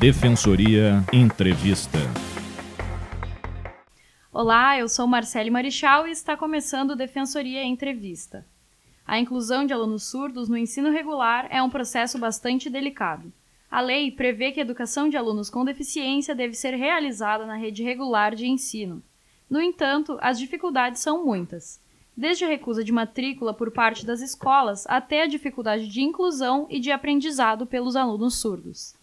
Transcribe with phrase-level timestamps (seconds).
[0.00, 1.98] Defensoria Entrevista.
[4.32, 8.46] Olá, eu sou Marcele Marichal e está começando Defensoria Entrevista.
[9.06, 13.30] A inclusão de alunos surdos no ensino regular é um processo bastante delicado.
[13.70, 17.82] A lei prevê que a educação de alunos com deficiência deve ser realizada na rede
[17.82, 19.02] regular de ensino.
[19.50, 21.78] No entanto, as dificuldades são muitas
[22.16, 26.80] desde a recusa de matrícula por parte das escolas até a dificuldade de inclusão e
[26.80, 28.98] de aprendizado pelos alunos surdos.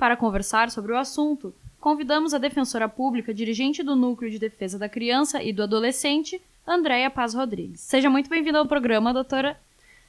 [0.00, 4.88] Para conversar sobre o assunto, convidamos a defensora pública dirigente do Núcleo de Defesa da
[4.88, 7.82] Criança e do Adolescente, Andréia Paz Rodrigues.
[7.82, 9.60] Seja muito bem-vinda ao programa, doutora.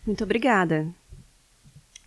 [0.08, 0.88] Muito obrigada.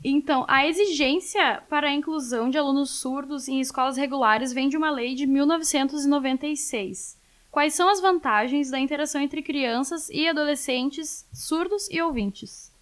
[0.02, 4.90] Então, a exigência para a inclusão de alunos surdos em escolas regulares vem de uma
[4.90, 7.18] lei de 1996.
[7.50, 12.72] Quais são as vantagens da interação entre crianças e adolescentes surdos e ouvintes?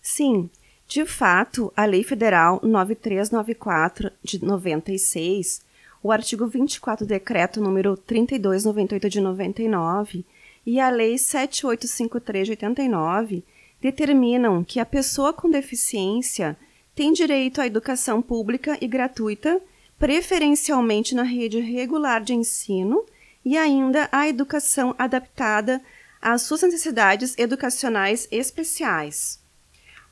[0.00, 0.50] Sim,
[0.92, 5.62] de fato, a Lei Federal 9394 de 96,
[6.02, 10.22] o artigo 24 do decreto número 3298 de 99
[10.66, 13.42] e a Lei 7853 de 89
[13.80, 16.58] determinam que a pessoa com deficiência
[16.94, 19.62] tem direito à educação pública e gratuita,
[19.98, 23.02] preferencialmente na rede regular de ensino
[23.42, 25.80] e ainda a educação adaptada
[26.20, 29.41] às suas necessidades educacionais especiais.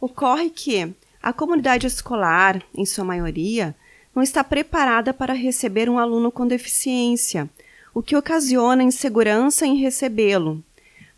[0.00, 3.74] Ocorre que a comunidade escolar, em sua maioria,
[4.14, 7.48] não está preparada para receber um aluno com deficiência,
[7.92, 10.62] o que ocasiona insegurança em recebê-lo,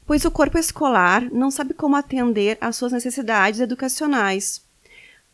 [0.06, 4.62] pois o corpo escolar não sabe como atender às suas necessidades educacionais.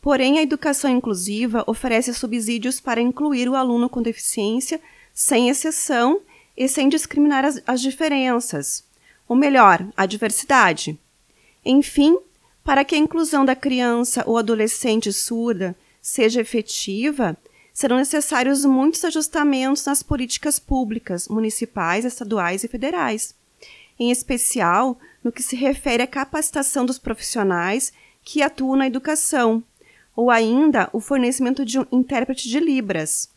[0.01, 4.79] Porém, a educação inclusiva oferece subsídios para incluir o aluno com deficiência,
[5.13, 6.21] sem exceção,
[6.59, 8.83] e sem discriminar as, as diferenças,
[9.27, 10.99] ou melhor, a diversidade.
[11.63, 12.17] Enfim,
[12.69, 17.35] para que a inclusão da criança ou adolescente surda seja efetiva,
[17.73, 23.33] serão necessários muitos ajustamentos nas políticas públicas, municipais, estaduais e federais,
[23.99, 27.91] em especial no que se refere à capacitação dos profissionais
[28.21, 29.63] que atuam na educação,
[30.15, 33.31] ou ainda o fornecimento de um intérprete de Libras.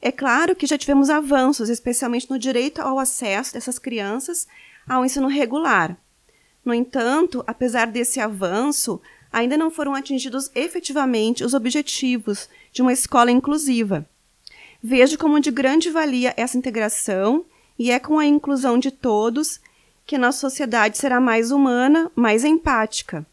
[0.00, 4.46] É claro que já tivemos avanços, especialmente no direito ao acesso dessas crianças
[4.86, 5.98] ao ensino regular.
[6.66, 9.00] No entanto, apesar desse avanço,
[9.32, 14.04] ainda não foram atingidos efetivamente os objetivos de uma escola inclusiva.
[14.82, 17.44] Vejo como de grande valia essa integração
[17.78, 19.60] e é com a inclusão de todos
[20.04, 23.24] que nossa sociedade será mais humana, mais empática.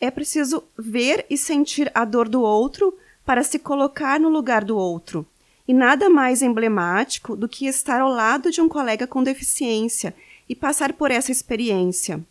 [0.00, 4.76] É preciso ver e sentir a dor do outro para se colocar no lugar do
[4.76, 5.26] outro
[5.66, 10.14] e nada mais emblemático do que estar ao lado de um colega com deficiência
[10.48, 12.24] e passar por essa experiência.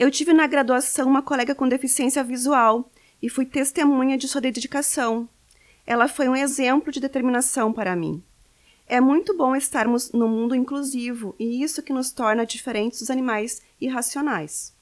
[0.00, 2.90] Eu tive na graduação uma colega com deficiência visual
[3.20, 5.28] e fui testemunha de sua dedicação.
[5.86, 8.22] Ela foi um exemplo de determinação para mim.
[8.86, 13.60] É muito bom estarmos no mundo inclusivo e isso que nos torna diferentes dos animais
[13.78, 14.74] irracionais.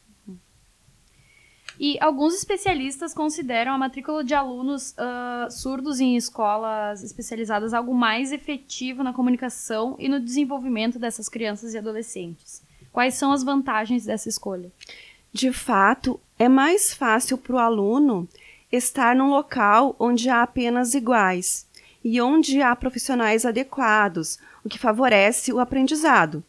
[1.80, 8.30] E alguns especialistas consideram a matrícula de alunos uh, surdos em escolas especializadas algo mais
[8.30, 12.62] efetivo na comunicação e no desenvolvimento dessas crianças e adolescentes.
[12.92, 14.72] Quais são as vantagens dessa escolha?
[15.38, 18.28] De fato, é mais fácil para o aluno
[18.72, 21.64] estar num local onde há apenas iguais
[22.02, 26.42] e onde há profissionais adequados, o que favorece o aprendizado.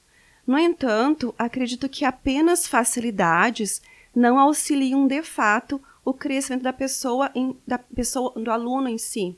[0.46, 3.80] No entanto, acredito que apenas facilidades
[4.16, 9.38] não auxiliam de fato o crescimento da pessoa, em, da pessoa do aluno em si.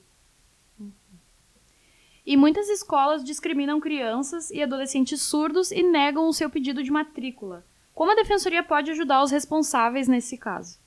[2.25, 7.65] E muitas escolas discriminam crianças e adolescentes surdos e negam o seu pedido de matrícula.
[7.93, 10.79] Como a defensoria pode ajudar os responsáveis nesse caso?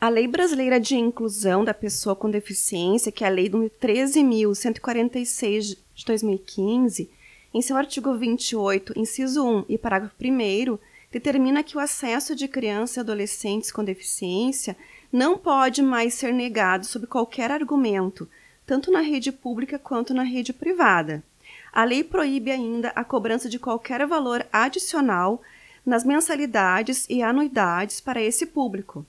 [0.00, 6.04] A Lei Brasileira de Inclusão da Pessoa com Deficiência, que é a Lei 13.146 de
[6.06, 7.10] 2015,
[7.52, 10.78] em seu artigo 28, inciso 1 e parágrafo 1,
[11.10, 14.74] determina que o acesso de crianças e adolescentes com deficiência
[15.12, 18.28] não pode mais ser negado sob qualquer argumento,
[18.64, 21.22] tanto na rede pública quanto na rede privada.
[21.72, 25.42] A lei proíbe ainda a cobrança de qualquer valor adicional
[25.84, 29.04] nas mensalidades e anuidades para esse público.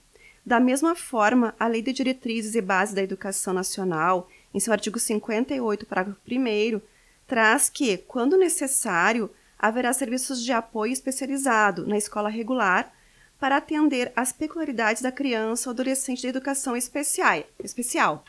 [0.45, 4.99] Da mesma forma, a Lei de Diretrizes e Bases da Educação Nacional, em seu artigo
[4.99, 6.81] 58, parágrafo 1,
[7.27, 12.91] traz que, quando necessário, haverá serviços de apoio especializado na escola regular
[13.39, 18.23] para atender às peculiaridades da criança ou adolescente da educação especial.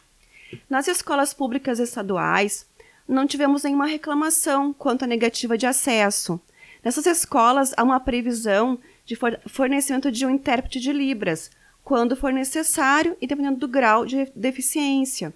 [0.69, 2.67] Nas escolas públicas estaduais,
[3.09, 6.41] não tivemos nenhuma reclamação quanto à negativa de acesso.
[6.84, 11.50] Nessas escolas, há uma previsão de fornecimento de um intérprete de Libras,
[11.84, 15.32] quando for necessário e dependendo do grau de deficiência.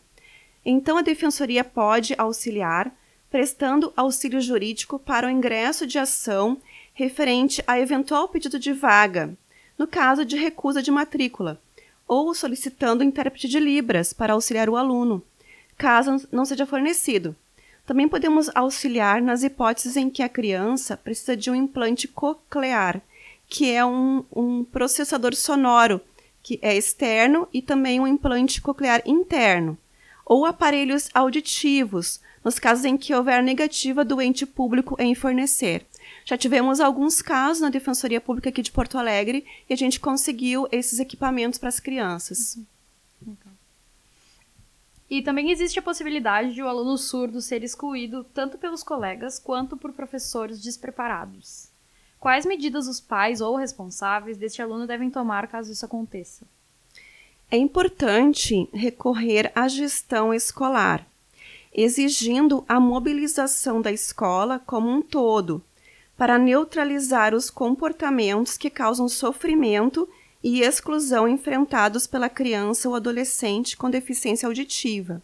[0.65, 2.93] Então, a Defensoria pode auxiliar
[3.31, 6.59] prestando auxílio jurídico para o ingresso de ação
[6.95, 9.37] referente a eventual pedido de vaga,
[9.77, 11.61] no caso de recusa de matrícula,
[12.09, 15.23] ou solicitando intérprete de Libras para auxiliar o aluno,
[15.77, 17.37] caso não seja fornecido.
[17.87, 23.01] Também podemos auxiliar nas hipóteses em que a criança precisa de um implante coclear,
[23.49, 26.01] que é um, um processador sonoro
[26.43, 29.79] que é externo e também um implante coclear interno,
[30.25, 35.85] ou aparelhos auditivos, nos casos em que houver negativa do ente público em fornecer.
[36.25, 40.69] Já tivemos alguns casos na Defensoria Pública aqui de Porto Alegre e a gente conseguiu
[40.71, 42.57] esses equipamentos para as crianças.
[42.57, 42.76] Uhum.
[45.09, 49.77] E também existe a possibilidade de o aluno surdo ser excluído tanto pelos colegas quanto
[49.77, 51.69] por professores despreparados.
[52.19, 56.45] Quais medidas os pais ou responsáveis deste aluno devem tomar caso isso aconteça?
[57.49, 61.07] É importante recorrer à gestão escolar,
[61.73, 65.63] exigindo a mobilização da escola como um todo,
[66.17, 70.09] para neutralizar os comportamentos que causam sofrimento
[70.49, 75.21] e exclusão enfrentados pela criança ou adolescente com deficiência auditiva.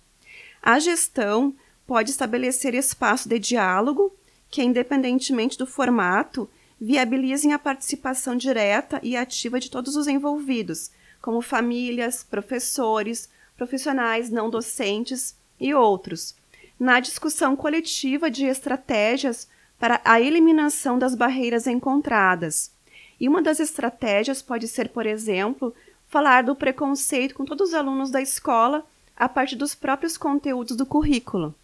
[0.60, 1.54] A gestão
[1.86, 4.12] pode estabelecer espaço de diálogo
[4.50, 10.90] que, independentemente do formato, viabilizem a participação direta e ativa de todos os envolvidos,
[11.20, 16.34] como famílias, professores, profissionais não docentes e outros,
[16.80, 19.46] na discussão coletiva de estratégias
[19.78, 22.71] para a eliminação das barreiras encontradas.
[23.22, 25.72] E uma das estratégias pode ser, por exemplo,
[26.08, 28.84] falar do preconceito com todos os alunos da escola
[29.16, 31.54] a partir dos próprios conteúdos do currículo.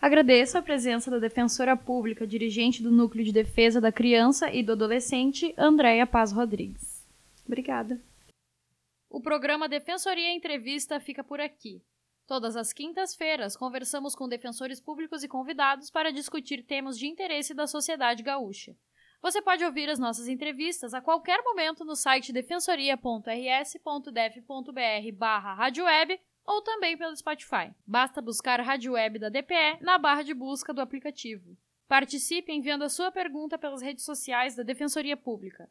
[0.00, 4.72] Agradeço a presença da defensora pública, dirigente do Núcleo de Defesa da Criança e do
[4.72, 7.04] Adolescente, Andréia Paz Rodrigues.
[7.46, 8.00] Obrigada.
[9.10, 11.82] O programa Defensoria Entrevista fica por aqui.
[12.26, 17.66] Todas as quintas-feiras, conversamos com defensores públicos e convidados para discutir temas de interesse da
[17.66, 18.76] sociedade gaúcha.
[19.20, 26.62] Você pode ouvir as nossas entrevistas a qualquer momento no site defensoria.rs.def.br barra radioweb ou
[26.62, 27.72] também pelo Spotify.
[27.86, 31.56] Basta buscar a Rádio Web da DPE na barra de busca do aplicativo.
[31.86, 35.70] Participe enviando a sua pergunta pelas redes sociais da Defensoria Pública.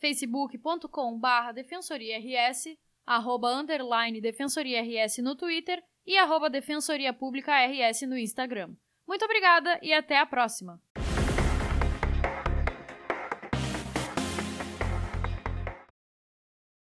[0.00, 2.64] facebook.com barra defensoriars
[3.08, 8.74] arroba underline Defensoria RS no Twitter e arroba Defensoria Pública RS no Instagram.
[9.06, 10.80] Muito obrigada e até a próxima!